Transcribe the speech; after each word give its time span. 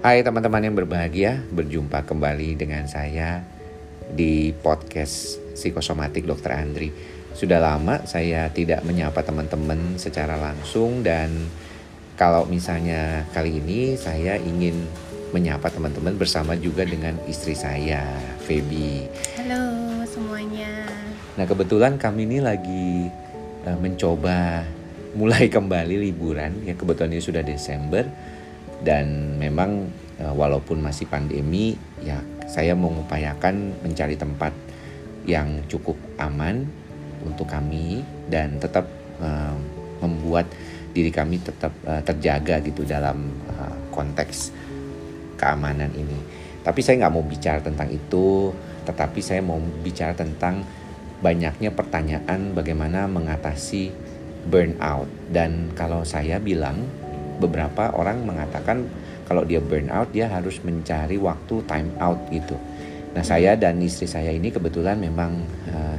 Hai 0.00 0.24
teman-teman 0.24 0.64
yang 0.64 0.72
berbahagia, 0.72 1.44
berjumpa 1.52 2.08
kembali 2.08 2.56
dengan 2.56 2.88
saya 2.88 3.44
di 4.08 4.48
podcast 4.48 5.36
Psikosomatik 5.52 6.24
Dr. 6.24 6.56
Andri. 6.56 6.88
Sudah 7.36 7.60
lama 7.60 8.00
saya 8.08 8.48
tidak 8.48 8.80
menyapa 8.88 9.20
teman-teman 9.20 10.00
secara 10.00 10.40
langsung 10.40 11.04
dan 11.04 11.28
kalau 12.16 12.48
misalnya 12.48 13.28
kali 13.36 13.60
ini 13.60 13.92
saya 14.00 14.40
ingin 14.40 14.88
menyapa 15.36 15.68
teman-teman 15.68 16.16
bersama 16.16 16.56
juga 16.56 16.88
dengan 16.88 17.20
istri 17.28 17.52
saya, 17.52 18.00
Feby. 18.48 19.04
Halo 19.36 20.00
semuanya. 20.08 20.88
Nah, 21.36 21.44
kebetulan 21.44 22.00
kami 22.00 22.24
ini 22.24 22.40
lagi 22.40 23.12
uh, 23.68 23.76
mencoba 23.76 24.64
mulai 25.12 25.50
kembali 25.50 26.08
liburan 26.08 26.62
ya 26.62 26.78
kebetulan 26.78 27.10
ini 27.10 27.22
sudah 27.22 27.42
Desember 27.42 28.06
dan 28.80 29.36
memang 29.36 29.88
uh, 30.20 30.32
walaupun 30.32 30.80
masih 30.80 31.08
pandemi 31.08 31.76
ya 32.00 32.20
saya 32.48 32.74
mengupayakan 32.74 33.76
mencari 33.84 34.16
tempat 34.18 34.52
yang 35.28 35.62
cukup 35.68 35.94
aman 36.18 36.66
untuk 37.22 37.46
kami 37.46 38.00
dan 38.32 38.56
tetap 38.56 38.88
uh, 39.20 39.54
membuat 40.00 40.48
diri 40.90 41.12
kami 41.12 41.38
tetap 41.38 41.70
uh, 41.86 42.02
terjaga 42.02 42.58
gitu 42.64 42.82
dalam 42.82 43.30
uh, 43.52 43.74
konteks 43.94 44.50
keamanan 45.38 45.92
ini. 45.94 46.18
Tapi 46.60 46.80
saya 46.84 47.06
nggak 47.06 47.14
mau 47.14 47.24
bicara 47.24 47.60
tentang 47.62 47.88
itu, 47.88 48.52
tetapi 48.84 49.20
saya 49.22 49.40
mau 49.40 49.60
bicara 49.80 50.12
tentang 50.12 50.64
banyaknya 51.20 51.72
pertanyaan 51.72 52.56
bagaimana 52.56 53.04
mengatasi 53.04 53.92
burnout 54.48 55.08
dan 55.28 55.68
kalau 55.76 56.00
saya 56.00 56.40
bilang 56.40 56.80
beberapa 57.40 57.90
orang 57.96 58.22
mengatakan 58.28 58.84
kalau 59.24 59.46
dia 59.46 59.62
burnout 59.62 60.12
dia 60.12 60.28
harus 60.28 60.60
mencari 60.60 61.16
waktu 61.16 61.64
time 61.64 61.90
out 61.98 62.20
gitu. 62.28 62.58
Nah 63.16 63.24
saya 63.24 63.56
dan 63.56 63.80
istri 63.82 64.06
saya 64.06 64.30
ini 64.30 64.52
kebetulan 64.52 65.00
memang 65.00 65.40
uh, 65.70 65.98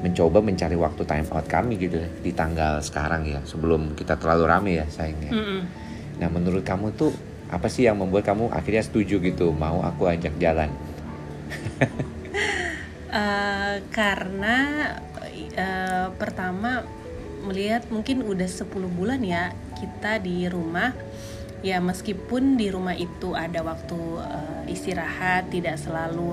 mencoba 0.00 0.40
mencari 0.40 0.76
waktu 0.76 1.04
time 1.04 1.28
out 1.30 1.46
kami 1.46 1.76
gitu 1.76 2.00
di 2.24 2.32
tanggal 2.32 2.80
sekarang 2.80 3.28
ya 3.28 3.40
sebelum 3.44 3.92
kita 3.94 4.16
terlalu 4.16 4.44
rame 4.48 4.72
ya 4.80 4.86
sayangnya. 4.88 5.32
Mm 5.32 5.44
-hmm. 5.44 5.60
Nah 6.20 6.28
menurut 6.32 6.64
kamu 6.64 6.92
tuh 6.96 7.12
apa 7.50 7.66
sih 7.66 7.84
yang 7.84 7.98
membuat 7.98 8.24
kamu 8.30 8.48
akhirnya 8.54 8.84
setuju 8.86 9.18
gitu 9.20 9.52
mau 9.52 9.84
aku 9.84 10.08
ajak 10.08 10.32
jalan? 10.40 10.72
uh, 13.12 13.74
karena 13.96 14.56
uh, 15.58 16.06
pertama 16.14 16.99
melihat 17.44 17.88
mungkin 17.88 18.22
udah 18.24 18.48
10 18.48 18.68
bulan 18.92 19.20
ya 19.24 19.52
kita 19.78 20.20
di 20.20 20.46
rumah. 20.46 20.92
Ya 21.60 21.76
meskipun 21.76 22.56
di 22.56 22.72
rumah 22.72 22.96
itu 22.96 23.36
ada 23.36 23.60
waktu 23.60 24.00
uh, 24.16 24.64
istirahat 24.64 25.52
tidak 25.52 25.76
selalu 25.76 26.32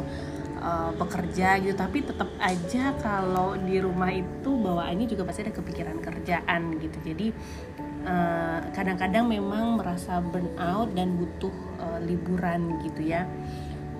uh, 0.63 0.95
bekerja 0.95 1.59
gitu 1.59 1.75
tapi 1.75 1.99
tetap 1.99 2.31
aja 2.39 2.95
kalau 3.03 3.59
di 3.59 3.75
rumah 3.83 4.07
itu 4.07 4.55
bawaannya 4.55 5.03
juga 5.03 5.27
pasti 5.27 5.43
ada 5.43 5.51
kepikiran 5.51 5.99
kerjaan 5.99 6.79
gitu. 6.79 6.97
Jadi 7.03 7.27
kadang-kadang 8.71 9.27
uh, 9.27 9.31
memang 9.35 9.83
merasa 9.83 10.23
burnout 10.23 10.95
dan 10.95 11.19
butuh 11.19 11.51
uh, 11.75 11.99
liburan 11.99 12.79
gitu 12.87 13.03
ya. 13.03 13.27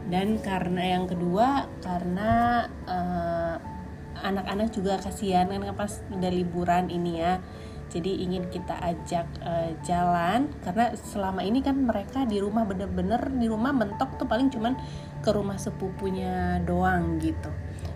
Dan 0.08 0.40
karena 0.40 0.96
yang 0.96 1.12
kedua 1.12 1.68
karena 1.84 2.64
uh, 2.88 3.77
anak-anak 4.23 4.73
juga 4.73 4.98
kasihan 5.02 5.50
kan 5.50 5.62
pas 5.76 6.02
udah 6.14 6.32
liburan 6.32 6.90
ini 6.90 7.22
ya. 7.22 7.42
Jadi 7.88 8.20
ingin 8.20 8.52
kita 8.52 8.76
ajak 8.84 9.28
uh, 9.48 9.72
jalan 9.80 10.52
karena 10.60 10.92
selama 11.00 11.40
ini 11.40 11.64
kan 11.64 11.88
mereka 11.88 12.28
di 12.28 12.44
rumah 12.44 12.68
bener-bener 12.68 13.32
di 13.32 13.48
rumah 13.48 13.72
mentok 13.72 14.20
tuh 14.20 14.28
paling 14.28 14.52
cuman 14.52 14.76
ke 15.23 15.30
rumah 15.32 15.55
sepupunya 15.55 16.60
doang 16.67 17.16
gitu. 17.23 17.48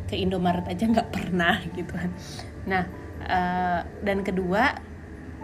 Ke 0.08 0.16
Indomaret 0.16 0.64
aja 0.72 0.88
nggak 0.88 1.12
pernah 1.12 1.60
gitu 1.78 1.92
kan. 1.92 2.10
Nah 2.66 2.84
uh, 3.28 3.82
dan 4.00 4.24
kedua 4.24 4.80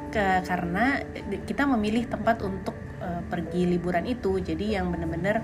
ke 0.08 0.26
karena 0.48 1.04
kita 1.44 1.68
memilih 1.68 2.08
tempat 2.08 2.40
untuk 2.40 2.76
uh, 3.04 3.20
pergi 3.28 3.68
liburan 3.68 4.08
itu. 4.08 4.40
Jadi 4.40 4.80
yang 4.80 4.96
bener-bener 4.96 5.44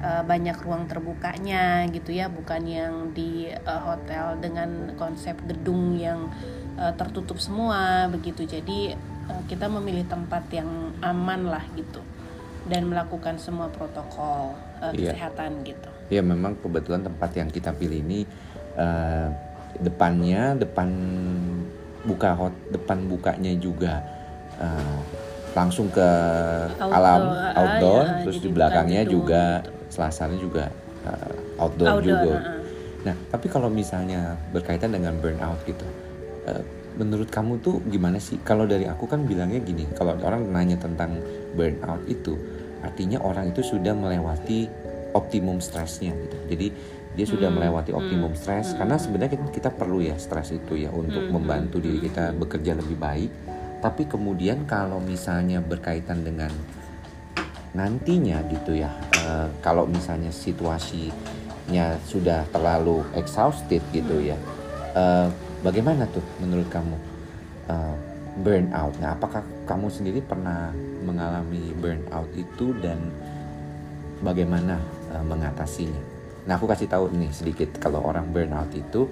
uh, 0.00 0.22
banyak 0.24 0.56
ruang 0.64 0.88
terbukanya 0.88 1.86
gitu 1.92 2.10
ya 2.12 2.26
bukan 2.26 2.62
yang 2.66 2.94
di 3.12 3.52
uh, 3.52 3.80
hotel 3.84 4.40
dengan 4.40 4.96
konsep 4.96 5.36
gedung 5.46 5.96
yang 5.96 6.32
uh, 6.80 6.92
tertutup 6.96 7.38
semua 7.38 8.08
begitu. 8.08 8.44
Jadi 8.44 8.96
uh, 9.28 9.42
kita 9.46 9.68
memilih 9.68 10.08
tempat 10.08 10.48
yang 10.50 10.68
aman 11.04 11.48
lah 11.48 11.64
gitu 11.76 12.00
dan 12.68 12.88
melakukan 12.88 13.40
semua 13.40 13.72
protokol 13.72 14.56
uh, 14.80 14.92
iya. 14.92 15.12
kesehatan 15.12 15.64
gitu. 15.64 15.88
Ya 16.10 16.20
memang 16.24 16.58
kebetulan 16.58 17.06
tempat 17.06 17.30
yang 17.38 17.48
kita 17.48 17.70
pilih 17.72 18.02
ini 18.02 18.26
uh, 18.76 19.30
depannya 19.78 20.58
depan 20.58 20.90
buka 22.00 22.32
hot 22.34 22.54
depan 22.72 23.06
bukanya 23.06 23.52
juga 23.60 24.02
uh, 24.58 24.98
langsung 25.50 25.90
ke 25.90 26.08
outdoor, 26.78 26.94
alam 26.94 27.22
outdoor 27.58 28.04
ya, 28.06 28.16
terus 28.24 28.38
di 28.38 28.48
belakangnya 28.50 29.02
juga 29.02 29.44
gitu 29.60 29.79
selasarnya 29.90 30.38
juga 30.38 30.70
uh, 31.04 31.60
outdoor, 31.60 32.00
outdoor 32.00 32.06
juga. 32.06 32.36
Uh. 32.38 32.58
Nah, 33.00 33.16
tapi 33.32 33.46
kalau 33.48 33.68
misalnya 33.72 34.36
berkaitan 34.54 34.92
dengan 34.92 35.16
burnout 35.18 35.60
gitu, 35.66 35.84
uh, 36.48 36.62
menurut 36.96 37.28
kamu 37.28 37.60
tuh 37.60 37.82
gimana 37.88 38.16
sih? 38.16 38.40
Kalau 38.40 38.64
dari 38.64 38.86
aku 38.86 39.04
kan 39.10 39.26
bilangnya 39.26 39.60
gini, 39.60 39.84
kalau 39.92 40.16
orang 40.22 40.48
nanya 40.48 40.80
tentang 40.80 41.20
burnout 41.52 42.04
itu, 42.08 42.38
artinya 42.80 43.20
orang 43.20 43.52
itu 43.52 43.60
sudah 43.60 43.92
melewati 43.92 44.70
optimum 45.12 45.58
stresnya 45.58 46.14
gitu. 46.14 46.36
Jadi 46.50 46.66
dia 47.10 47.26
sudah 47.26 47.50
hmm, 47.50 47.58
melewati 47.58 47.90
optimum 47.90 48.30
hmm, 48.30 48.38
stres 48.38 48.70
hmm, 48.70 48.76
karena 48.78 48.96
sebenarnya 48.96 49.30
kita, 49.34 49.46
kita 49.50 49.70
perlu 49.74 49.98
ya 49.98 50.14
stres 50.14 50.54
itu 50.54 50.78
ya 50.78 50.94
untuk 50.94 51.26
hmm, 51.26 51.34
membantu 51.34 51.82
diri 51.82 51.98
kita 51.98 52.30
bekerja 52.38 52.78
lebih 52.78 52.94
baik. 52.94 53.30
Tapi 53.80 54.06
kemudian 54.06 54.68
kalau 54.68 55.00
misalnya 55.00 55.58
berkaitan 55.64 56.22
dengan 56.22 56.52
nantinya 57.72 58.44
gitu 58.50 58.76
ya 58.76 58.92
uh, 59.30 59.46
kalau 59.62 59.86
misalnya 59.86 60.34
situasinya 60.34 61.94
sudah 62.02 62.42
terlalu 62.50 63.06
exhausted 63.14 63.78
gitu 63.94 64.18
ya 64.18 64.34
uh, 64.98 65.30
bagaimana 65.62 66.10
tuh 66.10 66.24
menurut 66.42 66.66
kamu 66.66 66.96
uh, 67.70 67.96
burnout? 68.40 68.94
Nah 69.02 69.14
apakah 69.14 69.42
kamu 69.66 69.86
sendiri 69.90 70.20
pernah 70.24 70.72
mengalami 71.04 71.74
burnout 71.76 72.30
itu 72.34 72.72
dan 72.80 72.98
bagaimana 74.24 74.78
uh, 75.12 75.24
mengatasinya? 75.24 76.02
Nah 76.48 76.56
aku 76.56 76.66
kasih 76.70 76.88
tahu 76.88 77.12
nih 77.12 77.30
sedikit 77.30 77.68
kalau 77.78 78.00
orang 78.02 78.30
burnout 78.32 78.70
itu 78.72 79.06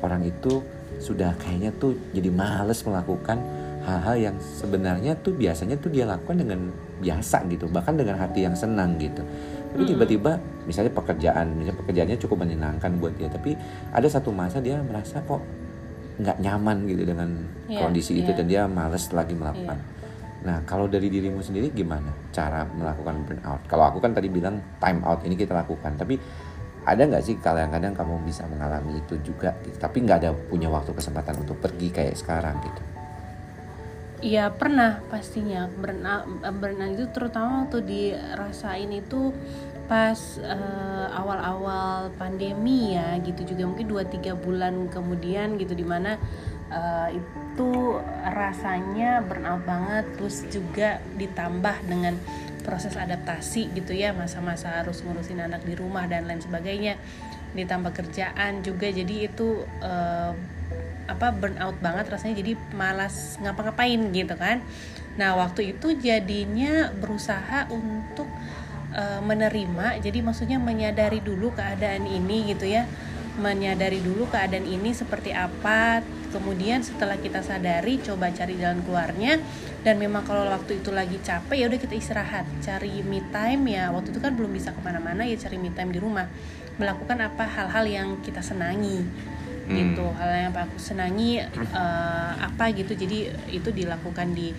orang 0.00 0.24
itu 0.24 0.62
sudah 1.00 1.34
kayaknya 1.40 1.72
tuh 1.76 1.96
jadi 2.12 2.30
males 2.32 2.82
melakukan 2.84 3.40
hal-hal 3.80 4.16
yang 4.30 4.36
sebenarnya 4.40 5.16
tuh 5.24 5.32
biasanya 5.32 5.80
tuh 5.80 5.88
dia 5.88 6.04
lakukan 6.04 6.36
dengan 6.36 6.68
biasa 7.00 7.48
gitu 7.48 7.64
bahkan 7.72 7.96
dengan 7.96 8.20
hati 8.20 8.44
yang 8.44 8.52
senang 8.52 9.00
gitu 9.00 9.24
tapi 9.70 9.82
tiba-tiba 9.86 10.36
misalnya 10.66 10.92
pekerjaan 10.92 11.56
misalnya 11.56 11.78
pekerjaannya 11.80 12.18
cukup 12.20 12.44
menyenangkan 12.44 12.90
buat 13.00 13.14
dia 13.16 13.30
tapi 13.32 13.56
ada 13.94 14.04
satu 14.10 14.34
masa 14.34 14.60
dia 14.60 14.82
merasa 14.84 15.22
kok 15.24 15.40
nggak 16.20 16.36
nyaman 16.44 16.84
gitu 16.84 17.02
dengan 17.08 17.28
yeah, 17.70 17.80
kondisi 17.80 18.18
yeah. 18.18 18.20
itu 18.20 18.30
iya. 18.34 18.38
dan 18.38 18.46
dia 18.46 18.62
males 18.68 19.04
lagi 19.14 19.32
melakukan 19.32 19.78
yeah. 19.80 19.98
Nah, 20.40 20.64
kalau 20.64 20.88
dari 20.88 21.12
dirimu 21.12 21.44
sendiri 21.44 21.68
gimana 21.68 22.08
cara 22.32 22.64
melakukan 22.72 23.28
burnout? 23.28 23.60
Kalau 23.68 23.84
aku 23.92 24.00
kan 24.00 24.16
tadi 24.16 24.32
bilang 24.32 24.56
time 24.80 25.04
out 25.04 25.20
ini 25.28 25.36
kita 25.36 25.52
lakukan, 25.52 26.00
tapi 26.00 26.16
ada 26.88 27.04
nggak 27.04 27.20
sih 27.20 27.36
kadang-kadang 27.36 27.92
kamu 27.92 28.24
bisa 28.24 28.48
mengalami 28.48 29.04
itu 29.04 29.20
juga, 29.20 29.52
gitu. 29.60 29.76
tapi 29.76 30.00
nggak 30.00 30.18
ada 30.24 30.32
punya 30.32 30.72
waktu 30.72 30.96
kesempatan 30.96 31.44
untuk 31.44 31.60
pergi 31.60 31.92
kayak 31.92 32.16
sekarang 32.16 32.56
gitu? 32.64 32.82
Iya 34.20 34.52
pernah 34.52 35.00
pastinya. 35.08 35.64
Berenang 36.60 36.92
itu 36.92 37.08
terutama 37.08 37.64
waktu 37.64 37.80
dirasain 37.88 38.92
itu 38.92 39.32
pas 39.88 40.38
uh, 40.44 41.08
awal-awal 41.16 42.12
pandemi 42.20 43.00
ya 43.00 43.16
gitu. 43.24 43.56
Juga 43.56 43.64
mungkin 43.64 43.88
2-3 43.88 44.36
bulan 44.36 44.92
kemudian 44.92 45.56
gitu 45.56 45.72
di 45.72 45.88
mana 45.88 46.20
uh, 46.68 47.08
itu 47.08 47.96
rasanya 48.28 49.24
burnout 49.24 49.64
banget. 49.64 50.04
Terus 50.20 50.36
juga 50.52 51.00
ditambah 51.16 51.76
dengan 51.88 52.20
proses 52.60 52.92
adaptasi 53.00 53.72
gitu 53.72 53.96
ya 53.96 54.12
masa-masa 54.12 54.84
harus 54.84 55.00
ngurusin 55.00 55.40
anak 55.40 55.64
di 55.64 55.72
rumah 55.72 56.04
dan 56.04 56.28
lain 56.28 56.44
sebagainya. 56.44 57.00
Ditambah 57.56 57.96
kerjaan 57.96 58.60
juga. 58.60 58.92
Jadi 58.92 59.32
itu 59.32 59.64
uh, 59.80 60.59
apa 61.10 61.34
burnout 61.34 61.76
banget 61.82 62.06
rasanya 62.06 62.38
jadi 62.38 62.54
malas 62.72 63.36
ngapa-ngapain 63.42 63.98
gitu 64.14 64.34
kan. 64.38 64.62
Nah 65.18 65.34
waktu 65.34 65.74
itu 65.74 65.98
jadinya 65.98 66.94
berusaha 66.94 67.66
untuk 67.68 68.30
uh, 68.94 69.20
menerima 69.20 69.98
jadi 69.98 70.22
maksudnya 70.22 70.62
menyadari 70.62 71.18
dulu 71.18 71.50
keadaan 71.50 72.06
ini 72.06 72.54
gitu 72.54 72.70
ya. 72.70 72.86
Menyadari 73.40 73.98
dulu 74.02 74.30
keadaan 74.30 74.66
ini 74.66 74.94
seperti 74.94 75.34
apa 75.34 76.04
kemudian 76.30 76.78
setelah 76.86 77.18
kita 77.18 77.42
sadari 77.42 77.98
coba 77.98 78.30
cari 78.30 78.54
jalan 78.54 78.86
keluarnya 78.86 79.42
dan 79.82 79.98
memang 79.98 80.22
kalau 80.22 80.46
waktu 80.46 80.78
itu 80.78 80.94
lagi 80.94 81.18
capek 81.18 81.56
ya 81.58 81.66
udah 81.66 81.80
kita 81.80 81.94
istirahat. 81.98 82.46
Cari 82.62 83.02
me 83.02 83.24
time 83.34 83.74
ya 83.74 83.90
waktu 83.90 84.14
itu 84.14 84.20
kan 84.22 84.38
belum 84.38 84.54
bisa 84.54 84.70
ke 84.70 84.80
mana-mana 84.82 85.26
ya 85.26 85.34
cari 85.40 85.58
me 85.58 85.74
time 85.74 85.90
di 85.90 85.98
rumah. 85.98 86.30
Melakukan 86.78 87.18
apa 87.20 87.44
hal-hal 87.44 87.84
yang 87.84 88.08
kita 88.24 88.40
senangi 88.40 89.04
hmm. 89.70 89.78
gitu 89.78 90.04
hal 90.18 90.50
yang 90.50 90.52
aku 90.52 90.76
senangi 90.82 91.38
uh, 91.72 92.32
apa 92.42 92.74
gitu 92.74 92.98
jadi 92.98 93.30
itu 93.54 93.70
dilakukan 93.70 94.34
di 94.34 94.50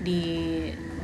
di 0.00 0.22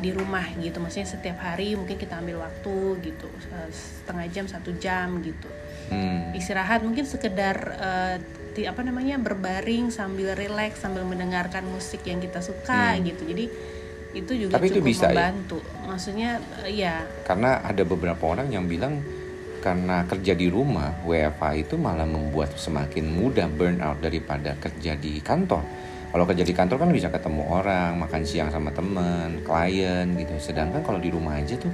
di 0.01 0.11
rumah 0.17 0.45
gitu 0.57 0.81
maksudnya 0.81 1.09
setiap 1.09 1.39
hari 1.45 1.77
mungkin 1.77 2.01
kita 2.01 2.17
ambil 2.19 2.41
waktu 2.41 3.05
gitu 3.05 3.29
setengah 3.69 4.27
jam 4.33 4.45
satu 4.49 4.73
jam 4.81 5.21
gitu 5.21 5.49
hmm. 5.93 6.33
istirahat 6.33 6.81
mungkin 6.81 7.05
sekedar 7.05 7.57
uh, 7.77 8.17
di, 8.57 8.65
apa 8.65 8.81
namanya 8.81 9.21
berbaring 9.21 9.93
sambil 9.93 10.33
rileks 10.35 10.81
sambil 10.81 11.05
mendengarkan 11.05 11.69
musik 11.69 12.01
yang 12.09 12.19
kita 12.19 12.41
suka 12.41 12.97
hmm. 12.97 13.13
gitu 13.13 13.23
jadi 13.29 13.45
itu 14.11 14.33
juga 14.35 14.59
Tapi 14.59 14.75
cukup 14.75 14.83
itu 14.83 14.91
bisa, 14.91 15.07
ya? 15.07 15.15
membantu 15.15 15.59
ya? 15.63 15.87
maksudnya 15.87 16.31
uh, 16.65 16.71
ya 16.71 16.95
karena 17.29 17.61
ada 17.63 17.83
beberapa 17.85 18.25
orang 18.25 18.51
yang 18.51 18.67
bilang 18.67 19.05
karena 19.61 20.03
kerja 20.09 20.33
di 20.33 20.49
rumah 20.49 21.05
WFH 21.05 21.45
itu 21.69 21.75
malah 21.77 22.09
membuat 22.09 22.57
semakin 22.57 23.13
mudah 23.13 23.47
burnout 23.53 24.01
daripada 24.01 24.57
kerja 24.57 24.97
di 24.97 25.21
kantor. 25.21 25.63
Kalau 26.11 26.25
kerja 26.27 26.43
di 26.43 26.51
kantor 26.51 26.77
kan 26.83 26.91
bisa 26.91 27.07
ketemu 27.07 27.47
orang 27.47 27.95
makan 28.03 28.23
siang 28.27 28.51
sama 28.51 28.75
temen 28.75 29.47
klien 29.47 30.11
gitu. 30.19 30.35
Sedangkan 30.43 30.83
kalau 30.83 30.99
di 30.99 31.07
rumah 31.07 31.39
aja 31.39 31.55
tuh 31.55 31.71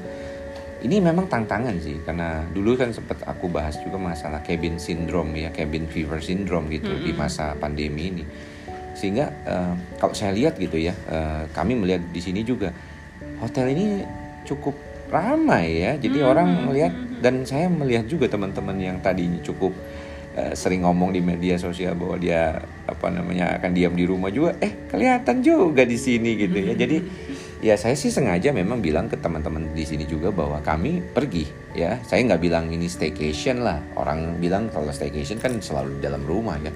ini 0.85 1.01
memang 1.01 1.25
tantangan 1.25 1.81
sih. 1.81 1.97
Karena 2.05 2.45
dulu 2.53 2.77
kan 2.77 2.93
sempat 2.93 3.25
aku 3.25 3.49
bahas 3.49 3.81
juga 3.81 3.97
masalah 3.97 4.45
cabin 4.45 4.77
syndrome 4.77 5.33
ya 5.41 5.49
cabin 5.49 5.89
fever 5.89 6.21
syndrome 6.21 6.69
gitu 6.69 6.93
mm 6.93 6.99
-hmm. 7.01 7.07
di 7.09 7.13
masa 7.17 7.57
pandemi 7.57 8.13
ini. 8.13 8.25
Sehingga 8.93 9.33
uh, 9.49 9.73
kalau 9.97 10.13
saya 10.13 10.37
lihat 10.37 10.61
gitu 10.61 10.77
ya 10.77 10.93
uh, 11.09 11.49
kami 11.57 11.73
melihat 11.73 12.05
di 12.13 12.21
sini 12.21 12.45
juga 12.45 12.69
hotel 13.41 13.73
ini 13.73 14.05
cukup 14.45 14.77
ramai 15.11 15.87
ya. 15.87 15.93
Jadi 15.97 16.19
mm 16.19 16.25
-hmm. 16.25 16.33
orang 16.33 16.49
melihat 16.67 16.93
dan 17.21 17.43
saya 17.49 17.67
melihat 17.67 18.05
juga 18.07 18.29
teman-teman 18.29 18.77
yang 18.77 18.97
tadinya 19.01 19.41
cukup 19.41 19.73
uh, 20.37 20.53
sering 20.53 20.85
ngomong 20.85 21.17
di 21.17 21.25
media 21.25 21.57
sosial 21.57 21.97
bahwa 21.97 22.21
dia 22.21 22.61
apa 22.87 23.09
namanya 23.09 23.57
akan 23.57 23.71
diam 23.73 23.97
di 23.97 24.05
rumah 24.05 24.29
juga 24.29 24.55
eh 24.61 24.87
kelihatan 24.87 25.41
juga 25.41 25.83
di 25.89 25.97
sini 25.97 26.37
gitu 26.37 26.59
ya. 26.61 26.75
Jadi 26.77 26.97
ya 27.65 27.75
saya 27.81 27.97
sih 27.97 28.13
sengaja 28.13 28.53
memang 28.53 28.85
bilang 28.85 29.09
ke 29.09 29.17
teman-teman 29.17 29.73
di 29.73 29.83
sini 29.89 30.05
juga 30.05 30.29
bahwa 30.29 30.61
kami 30.61 31.01
pergi 31.01 31.49
ya. 31.73 31.97
Saya 32.05 32.23
nggak 32.29 32.43
bilang 32.43 32.69
ini 32.69 32.87
staycation 32.87 33.65
lah. 33.65 33.81
Orang 33.97 34.39
bilang 34.39 34.69
kalau 34.69 34.93
staycation 34.93 35.41
kan 35.41 35.57
selalu 35.59 35.99
di 35.99 36.01
dalam 36.05 36.23
rumah 36.23 36.61
ya 36.61 36.73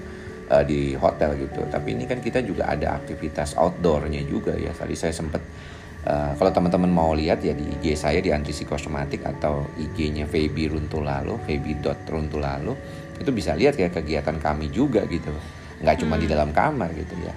uh, 0.51 0.63
di 0.65 0.97
hotel 0.97 1.37
gitu. 1.37 1.63
Tapi 1.69 1.93
ini 1.95 2.09
kan 2.09 2.19
kita 2.19 2.41
juga 2.41 2.67
ada 2.67 2.97
aktivitas 2.97 3.55
outdoornya 3.55 4.25
juga 4.25 4.57
ya. 4.57 4.73
Tadi 4.73 4.95
saya 4.97 5.13
sempat 5.13 5.39
Uh, 6.01 6.33
kalau 6.33 6.49
teman-teman 6.49 6.89
mau 6.89 7.13
lihat 7.13 7.45
ya 7.45 7.53
di 7.53 7.61
IG 7.77 7.93
saya 7.93 8.17
di 8.25 8.33
Antrisi 8.33 8.65
Kosmetik 8.65 9.21
atau 9.21 9.69
IG-nya 9.77 10.25
Feby 10.25 10.73
Runtulalo, 10.73 11.37
Feby.runtulalo 11.45 12.73
itu 13.21 13.29
bisa 13.29 13.53
lihat 13.53 13.77
ya 13.77 13.93
kegiatan 13.93 14.41
kami 14.41 14.73
juga 14.73 15.05
gitu, 15.05 15.29
nggak 15.77 16.01
cuma 16.01 16.17
hmm. 16.17 16.23
di 16.25 16.27
dalam 16.27 16.49
kamar 16.49 16.89
gitu 16.97 17.13
ya. 17.21 17.33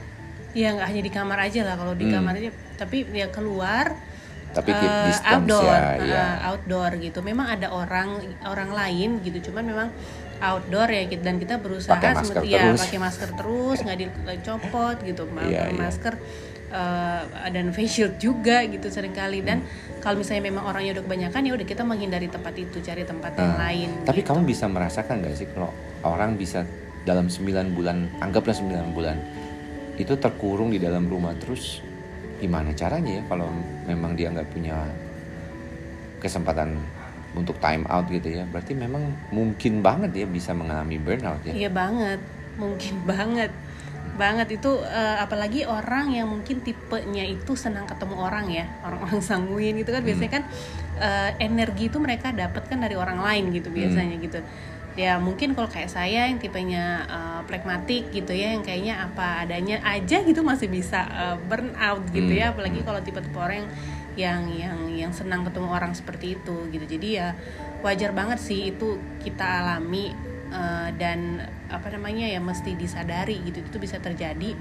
Iya 0.57 0.69
nggak 0.81 0.87
hanya 0.89 1.03
di 1.05 1.13
kamar 1.13 1.39
aja 1.45 1.61
lah 1.61 1.77
kalau 1.77 1.93
di 1.93 2.09
hmm. 2.09 2.15
kamar 2.17 2.33
aja, 2.41 2.51
tapi 2.81 3.05
ya 3.13 3.29
keluar. 3.29 4.01
Tapi 4.57 4.71
keep 4.73 4.89
uh, 4.89 5.07
distance 5.13 5.45
outdoor, 5.45 5.67
ya, 5.69 5.85
ya. 6.01 6.17
Uh, 6.25 6.37
outdoor 6.49 6.91
gitu. 7.05 7.19
Memang 7.21 7.47
ada 7.53 7.69
orang 7.69 8.17
orang 8.49 8.73
lain 8.73 9.21
gitu, 9.21 9.53
cuman 9.53 9.65
memang 9.69 9.89
outdoor 10.41 10.89
ya 10.89 11.05
gitu 11.05 11.21
dan 11.21 11.37
kita 11.37 11.61
berusaha 11.61 12.01
pakai 12.01 12.17
masker 12.17 12.43
ya 12.49 12.73
pakai 12.73 12.97
masker 12.97 13.29
terus 13.37 13.79
nggak 13.85 13.99
dicopot 14.41 14.97
gitu, 15.05 15.29
pakai 15.29 15.53
yeah, 15.53 15.69
iya. 15.69 15.77
masker. 15.77 16.17
Yeah 16.17 16.53
uh, 16.75 17.23
dan 17.55 17.71
face 17.71 18.03
shield 18.03 18.19
juga 18.19 18.67
gitu 18.67 18.91
sering 18.91 19.15
kali 19.15 19.41
dan 19.41 19.62
hmm. 19.62 20.03
kalau 20.03 20.19
misalnya 20.19 20.50
memang 20.50 20.67
orangnya 20.67 20.99
udah 20.99 21.05
kebanyakan 21.06 21.41
ya 21.47 21.53
udah 21.55 21.67
kita 21.67 21.82
menghindari 21.87 22.26
tempat 22.26 22.55
itu 22.59 22.82
cari 22.82 23.06
tempat 23.06 23.32
uh, 23.38 23.41
yang 23.41 23.55
lain 23.56 23.88
tapi 24.03 24.21
gitu. 24.21 24.35
kamu 24.35 24.41
bisa 24.43 24.65
merasakan 24.67 25.23
gak 25.23 25.37
sih 25.38 25.47
kalau 25.55 25.71
orang 26.03 26.35
bisa 26.35 26.67
dalam 27.06 27.31
9 27.31 27.76
bulan 27.76 28.11
anggaplah 28.19 28.56
9 28.56 28.97
bulan 28.97 29.17
itu 29.94 30.19
terkurung 30.19 30.75
di 30.75 30.82
dalam 30.82 31.06
rumah 31.06 31.32
terus 31.38 31.79
gimana 32.43 32.75
caranya 32.75 33.23
ya 33.23 33.23
kalau 33.31 33.47
memang 33.87 34.19
dia 34.19 34.29
nggak 34.29 34.50
punya 34.50 34.75
kesempatan 36.19 36.75
untuk 37.35 37.59
time 37.62 37.87
out 37.87 38.06
gitu 38.11 38.43
ya 38.43 38.43
berarti 38.49 38.75
memang 38.75 39.06
mungkin 39.31 39.82
banget 39.82 40.25
ya 40.25 40.27
bisa 40.27 40.50
mengalami 40.50 40.99
burnout 40.99 41.43
ya 41.47 41.55
iya 41.55 41.70
banget 41.70 42.19
mungkin 42.59 42.94
banget 43.12 43.50
banget 44.15 44.59
itu 44.63 44.81
uh, 44.81 45.17
apalagi 45.19 45.67
orang 45.67 46.15
yang 46.15 46.31
mungkin 46.31 46.63
tipenya 46.63 47.27
itu 47.27 47.59
senang 47.59 47.85
ketemu 47.85 48.17
orang 48.17 48.47
ya 48.51 48.67
orang-orang 48.87 49.21
sanguin 49.21 49.75
gitu 49.83 49.91
kan 49.91 50.03
hmm. 50.03 50.09
biasanya 50.09 50.33
kan 50.41 50.45
uh, 50.99 51.31
energi 51.43 51.91
itu 51.91 51.99
mereka 51.99 52.31
dapatkan 52.31 52.79
dari 52.79 52.95
orang 52.95 53.19
lain 53.19 53.51
gitu 53.51 53.69
hmm. 53.71 53.77
biasanya 53.77 54.17
hmm. 54.17 54.25
gitu 54.31 54.41
ya 54.95 55.19
mungkin 55.19 55.59
kalau 55.59 55.67
kayak 55.67 55.91
saya 55.91 56.31
yang 56.31 56.39
tipenya 56.39 57.03
uh, 57.11 57.41
pragmatik 57.51 58.15
gitu 58.15 58.31
ya 58.31 58.55
yang 58.55 58.63
kayaknya 58.63 59.03
apa 59.03 59.43
adanya 59.43 59.83
aja 59.83 60.23
gitu 60.23 60.47
masih 60.47 60.71
bisa 60.71 61.03
uh, 61.11 61.37
burn 61.51 61.75
out 61.75 62.07
gitu 62.15 62.31
hmm. 62.31 62.39
ya 62.39 62.55
apalagi 62.55 62.79
kalau 62.87 63.03
tipe-tipe 63.03 63.35
orang 63.35 63.67
yang 64.15 64.47
yang 64.55 64.79
yang 64.95 65.11
senang 65.11 65.43
ketemu 65.43 65.75
orang 65.75 65.91
seperti 65.91 66.39
itu 66.39 66.71
gitu 66.71 66.87
jadi 66.87 67.09
ya 67.11 67.29
wajar 67.83 68.15
banget 68.15 68.39
sih 68.39 68.71
itu 68.71 69.03
kita 69.19 69.43
alami 69.67 70.15
uh, 70.52 70.91
dan 70.99 71.44
apa 71.70 71.88
namanya 71.94 72.29
ya 72.29 72.41
mesti 72.43 72.76
disadari 72.76 73.41
gitu. 73.46 73.62
Itu 73.62 73.79
bisa 73.81 73.96
terjadi 74.02 74.52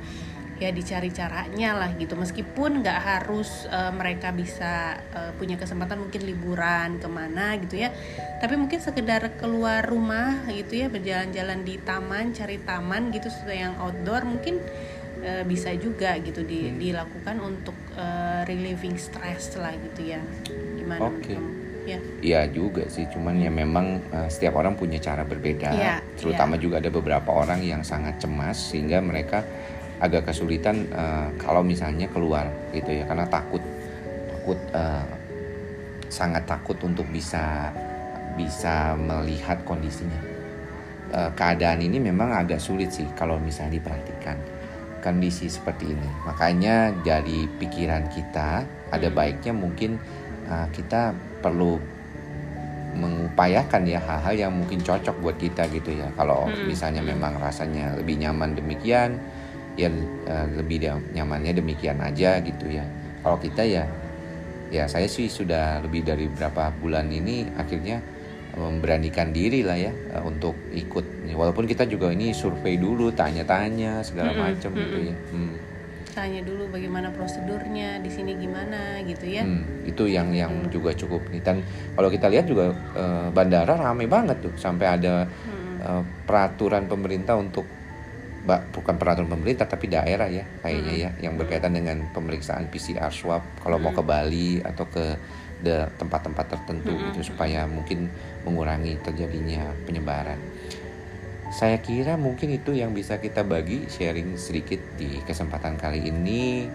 ya 0.61 0.69
dicari 0.71 1.09
caranya 1.11 1.75
lah 1.75 1.91
gitu. 1.97 2.15
Meskipun 2.15 2.85
nggak 2.85 2.99
harus 3.03 3.67
uh, 3.67 3.91
mereka 3.91 4.31
bisa 4.31 5.01
uh, 5.11 5.31
punya 5.35 5.59
kesempatan 5.59 5.99
mungkin 5.99 6.23
liburan 6.23 7.01
ke 7.01 7.07
mana 7.09 7.57
gitu 7.59 7.83
ya. 7.83 7.91
Tapi 8.39 8.55
mungkin 8.55 8.79
sekedar 8.79 9.35
keluar 9.41 9.83
rumah 9.83 10.45
gitu 10.47 10.85
ya 10.85 10.87
berjalan-jalan 10.87 11.65
di 11.67 11.81
taman 11.81 12.31
cari 12.31 12.61
taman 12.63 13.11
gitu 13.11 13.27
sesuatu 13.27 13.51
yang 13.51 13.75
outdoor 13.81 14.23
mungkin 14.23 14.61
uh, 15.25 15.43
bisa 15.43 15.73
juga 15.75 16.15
gitu 16.21 16.45
di, 16.45 16.69
hmm. 16.69 16.79
dilakukan 16.79 17.37
untuk 17.43 17.75
uh, 17.97 18.45
relieving 18.47 18.95
stress 18.95 19.57
lah 19.59 19.73
gitu 19.75 20.15
ya. 20.15 20.21
Gimana 20.79 21.11
okay. 21.11 21.37
Iya 22.23 22.47
juga 22.47 22.87
sih, 22.87 23.05
cuman 23.11 23.39
ya 23.43 23.51
memang 23.51 23.99
uh, 24.11 24.27
setiap 24.31 24.59
orang 24.59 24.73
punya 24.79 24.97
cara 24.99 25.27
berbeda. 25.27 25.69
Ya, 25.75 25.95
Terutama 26.15 26.55
ya. 26.55 26.61
juga 26.63 26.75
ada 26.79 26.89
beberapa 26.89 27.29
orang 27.31 27.59
yang 27.63 27.83
sangat 27.83 28.19
cemas 28.23 28.55
sehingga 28.55 29.03
mereka 29.03 29.43
agak 29.99 30.31
kesulitan 30.31 30.87
uh, 30.91 31.31
kalau 31.39 31.63
misalnya 31.63 32.07
keluar 32.11 32.47
gitu 32.71 32.91
ya, 32.91 33.03
karena 33.07 33.27
takut 33.27 33.63
takut 34.31 34.59
uh, 34.75 35.07
sangat 36.11 36.43
takut 36.43 36.75
untuk 36.83 37.07
bisa 37.11 37.71
bisa 38.35 38.97
melihat 38.99 39.61
kondisinya. 39.63 40.19
Uh, 41.13 41.29
keadaan 41.37 41.79
ini 41.85 42.01
memang 42.01 42.33
agak 42.33 42.57
sulit 42.57 42.89
sih 42.89 43.05
kalau 43.13 43.37
misalnya 43.37 43.77
diperhatikan 43.77 44.35
kondisi 45.03 45.51
seperti 45.51 45.91
ini. 45.91 46.09
Makanya 46.23 46.95
dari 47.03 47.45
pikiran 47.59 48.07
kita 48.07 48.63
ada 48.89 49.07
hmm. 49.11 49.17
baiknya 49.19 49.53
mungkin 49.53 49.99
uh, 50.47 50.67
kita 50.71 51.15
perlu 51.43 51.79
mengupayakan 52.93 53.89
ya 53.89 53.99
hal-hal 54.05 54.35
yang 54.47 54.53
mungkin 54.53 54.77
cocok 54.81 55.17
buat 55.17 55.37
kita 55.41 55.65
gitu 55.73 55.97
ya 55.97 56.13
kalau 56.13 56.45
hmm. 56.45 56.69
misalnya 56.69 57.01
memang 57.01 57.41
rasanya 57.41 57.97
lebih 57.97 58.21
nyaman 58.21 58.53
demikian 58.53 59.17
ya 59.73 59.89
uh, 60.29 60.45
lebih 60.53 60.85
nyamannya 61.17 61.57
demikian 61.57 61.97
aja 62.05 62.37
gitu 62.45 62.69
ya 62.69 62.85
kalau 63.25 63.41
kita 63.41 63.65
ya 63.65 63.83
ya 64.69 64.85
saya 64.85 65.09
sih 65.09 65.25
sudah 65.25 65.81
lebih 65.81 66.05
dari 66.05 66.29
berapa 66.29 66.69
bulan 66.77 67.09
ini 67.09 67.49
akhirnya 67.57 68.01
memberanikan 68.53 69.33
diri 69.33 69.65
lah 69.65 69.77
ya 69.77 69.89
uh, 70.13 70.21
untuk 70.21 70.53
ikut 70.69 71.33
walaupun 71.33 71.65
kita 71.65 71.89
juga 71.89 72.13
ini 72.13 72.29
survei 72.37 72.77
dulu 72.77 73.09
tanya-tanya 73.09 74.05
segala 74.05 74.37
hmm. 74.37 74.39
macam 74.39 74.69
hmm. 74.69 74.79
gitu 74.85 74.97
ya 75.01 75.15
hmm 75.33 75.72
tanya 76.13 76.45
dulu 76.45 76.69
bagaimana 76.69 77.09
prosedurnya 77.09 77.97
di 77.99 78.09
sini 78.13 78.37
gimana 78.37 79.01
gitu 79.03 79.25
ya 79.25 79.41
hmm, 79.41 79.89
itu 79.89 80.05
yang 80.05 80.29
yang 80.31 80.53
hmm. 80.53 80.69
juga 80.69 80.93
cukup 80.93 81.25
nih 81.33 81.41
dan 81.41 81.65
kalau 81.97 82.09
kita 82.13 82.29
lihat 82.29 82.45
juga 82.45 82.71
uh, 82.93 83.27
bandara 83.33 83.73
ramai 83.73 84.05
banget 84.05 84.39
tuh 84.45 84.53
sampai 84.55 84.87
ada 84.93 85.25
hmm. 85.25 85.75
uh, 85.81 86.03
peraturan 86.29 86.85
pemerintah 86.85 87.33
untuk 87.35 87.65
bukan 88.43 88.99
peraturan 88.99 89.31
pemerintah 89.31 89.63
tapi 89.63 89.87
daerah 89.87 90.27
ya 90.27 90.43
kayaknya 90.61 90.93
hmm. 90.93 91.03
ya 91.03 91.09
yang 91.25 91.33
berkaitan 91.39 91.73
dengan 91.73 92.05
pemeriksaan 92.11 92.67
PCR 92.69 93.09
swab 93.09 93.41
kalau 93.63 93.81
hmm. 93.81 93.83
mau 93.89 93.93
ke 93.95 94.03
Bali 94.03 94.49
atau 94.61 94.85
ke 94.87 95.05
tempat-tempat 95.95 96.45
tertentu 96.59 96.91
hmm. 96.91 97.03
gitu 97.15 97.31
supaya 97.33 97.63
mungkin 97.63 98.11
mengurangi 98.43 98.99
terjadinya 98.99 99.71
penyebaran 99.87 100.35
saya 101.51 101.81
kira 101.81 102.15
mungkin 102.15 102.53
itu 102.53 102.71
yang 102.71 102.95
bisa 102.95 103.19
kita 103.19 103.43
bagi 103.43 103.89
sharing 103.89 104.39
sedikit 104.39 104.79
di 104.95 105.19
kesempatan 105.25 105.75
kali 105.75 106.07
ini 106.07 106.69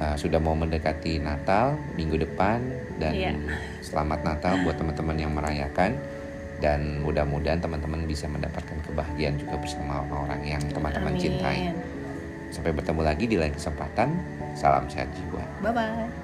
uh, 0.00 0.16
sudah 0.16 0.40
mau 0.40 0.56
mendekati 0.56 1.20
Natal 1.20 1.76
minggu 1.98 2.22
depan 2.22 2.62
dan 2.96 3.12
yeah. 3.12 3.36
selamat 3.84 4.22
Natal 4.22 4.62
buat 4.62 4.78
teman-teman 4.78 5.16
yang 5.18 5.32
merayakan 5.34 5.98
dan 6.62 7.02
mudah-mudahan 7.02 7.60
teman-teman 7.60 8.06
bisa 8.06 8.30
mendapatkan 8.30 8.78
kebahagiaan 8.86 9.36
juga 9.36 9.58
bersama 9.58 10.06
orang-orang 10.06 10.56
yang 10.56 10.62
teman-teman 10.70 11.14
cintai. 11.18 11.74
Sampai 12.54 12.70
bertemu 12.70 13.02
lagi 13.02 13.24
di 13.26 13.36
lain 13.36 13.52
kesempatan. 13.52 14.14
Salam 14.54 14.86
sehat 14.86 15.10
jiwa. 15.18 15.42
Bye 15.60 15.74
bye. 15.74 16.23